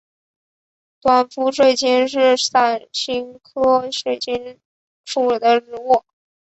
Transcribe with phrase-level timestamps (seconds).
[0.99, 4.59] 短辐水芹是伞形科水芹
[5.05, 6.03] 属的植物。